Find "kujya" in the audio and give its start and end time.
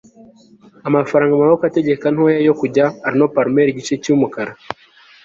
2.59-2.85